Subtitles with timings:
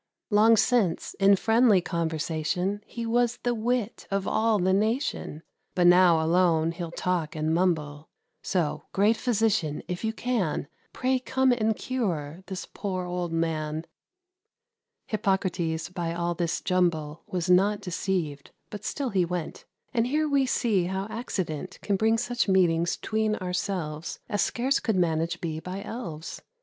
[0.31, 5.43] Long since, in friendly conversation, He was the wit of all the nation;
[5.75, 8.09] But now alone he'll talk and mumble:
[8.41, 13.85] So, great physician, if you can, Pray come and cure this poor old man."
[15.05, 20.47] Hippocrates, by all this jumble, Was not deceived, but still he went; And here we
[20.47, 25.83] see how accident Can bring such meetings 'tween ourselves As scarce could managed be by
[25.83, 26.41] elves.